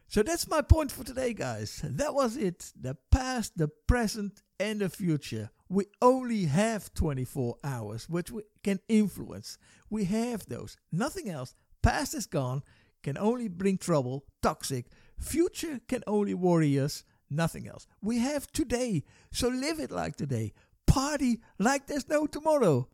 So 0.08 0.22
that's 0.22 0.48
my 0.48 0.62
point 0.62 0.90
for 0.90 1.04
today, 1.04 1.34
guys. 1.34 1.82
That 1.84 2.14
was 2.14 2.38
it. 2.38 2.72
The 2.78 2.96
past, 3.10 3.58
the 3.58 3.68
present, 3.68 4.42
and 4.58 4.80
the 4.80 4.88
future. 4.88 5.50
We 5.68 5.84
only 6.00 6.46
have 6.46 6.92
24 6.94 7.56
hours, 7.64 8.08
which 8.08 8.30
we 8.30 8.42
can 8.64 8.80
influence. 8.88 9.58
We 9.90 10.04
have 10.04 10.46
those. 10.46 10.78
Nothing 10.90 11.28
else. 11.28 11.54
Past 11.82 12.14
is 12.14 12.26
gone, 12.26 12.62
can 13.06 13.16
only 13.18 13.46
bring 13.46 13.78
trouble, 13.78 14.24
toxic. 14.42 14.86
Future 15.16 15.78
can 15.86 16.02
only 16.08 16.34
worry 16.34 16.76
us, 16.76 17.04
nothing 17.30 17.68
else. 17.68 17.86
We 18.02 18.18
have 18.18 18.50
today, 18.50 19.04
so 19.30 19.46
live 19.46 19.78
it 19.78 19.92
like 19.92 20.16
today. 20.16 20.52
Party 20.88 21.38
like 21.56 21.86
there's 21.86 22.08
no 22.08 22.26
tomorrow. 22.26 22.88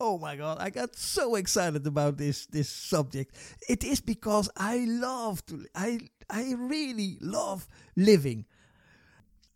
Oh 0.00 0.16
my 0.16 0.36
god, 0.36 0.56
I 0.58 0.70
got 0.70 0.96
so 0.96 1.34
excited 1.34 1.86
about 1.86 2.16
this 2.16 2.46
this 2.46 2.70
subject. 2.70 3.36
It 3.68 3.84
is 3.84 4.00
because 4.00 4.48
I 4.56 4.86
love 4.88 5.44
to 5.46 5.66
I 5.74 6.00
I 6.30 6.54
really 6.56 7.18
love 7.20 7.68
living. 7.94 8.46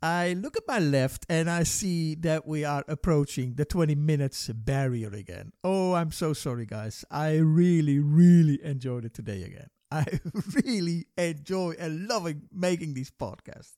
I 0.02 0.35
look 0.35 0.59
at 0.59 0.69
my 0.69 0.81
left 0.81 1.25
and 1.31 1.49
I 1.49 1.62
see 1.62 2.16
that 2.16 2.47
we 2.47 2.64
are 2.64 2.85
approaching 2.87 3.54
the 3.54 3.64
20 3.64 3.95
minutes 3.95 4.49
barrier 4.49 5.09
again. 5.09 5.52
Oh, 5.64 5.95
I'm 5.95 6.11
so 6.11 6.33
sorry, 6.35 6.66
guys. 6.66 7.04
I 7.09 7.37
really, 7.37 8.00
really 8.00 8.62
enjoyed 8.64 9.04
it 9.04 9.14
today 9.14 9.45
again. 9.45 9.71
I 9.92 10.06
really 10.64 11.06
enjoy 11.18 11.75
and 11.78 12.08
loving 12.08 12.49
making 12.52 12.94
these 12.94 13.11
podcasts. 13.11 13.75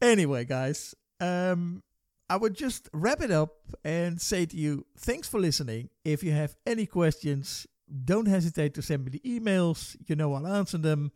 Anyway, 0.00 0.46
guys, 0.46 0.94
um, 1.20 1.82
I 2.30 2.36
would 2.36 2.54
just 2.54 2.88
wrap 2.94 3.20
it 3.20 3.30
up 3.30 3.56
and 3.84 4.20
say 4.20 4.46
to 4.46 4.56
you, 4.56 4.86
thanks 4.96 5.28
for 5.28 5.38
listening. 5.38 5.90
If 6.04 6.22
you 6.22 6.32
have 6.32 6.56
any 6.66 6.86
questions, 6.86 7.66
don't 8.04 8.26
hesitate 8.26 8.72
to 8.74 8.82
send 8.82 9.04
me 9.04 9.10
the 9.10 9.20
emails. 9.20 9.96
You 10.06 10.16
know 10.16 10.32
I'll 10.32 10.46
answer 10.46 10.78
them. 10.78 11.12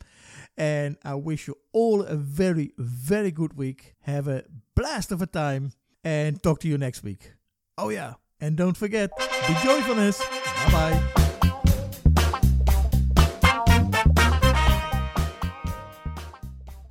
And 0.59 0.97
I 1.05 1.15
wish 1.15 1.47
you 1.49 1.57
all 1.73 2.03
a 2.03 2.17
very, 2.17 2.73
very 2.77 3.31
good 3.31 3.57
week. 3.57 3.95
Have 4.03 4.29
a 4.29 4.45
blast 4.75 5.13
of 5.13 5.23
a 5.23 5.27
time 5.27 5.73
and 6.03 6.43
talk 6.43 6.61
to 6.61 6.69
you 6.69 6.77
next 6.77 7.03
week. 7.03 7.33
Oh, 7.79 7.89
yeah. 7.89 8.15
And 8.41 8.57
don't 8.57 8.77
forget, 8.77 9.11
be 9.49 9.55
joyfulness. 9.63 10.19
Bye 10.19 10.73
bye. 11.15 11.24